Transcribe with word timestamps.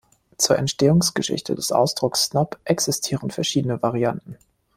Zur 0.39 0.57
Entstehungsgeschichte 0.57 1.53
des 1.53 1.71
Ausdrucks 1.71 2.23
"Snob" 2.23 2.57
existieren 2.65 3.29
verschiedene 3.29 3.83
Varianten. 3.83 4.35